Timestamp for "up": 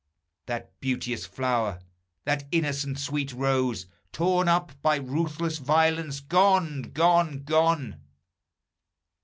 4.47-4.71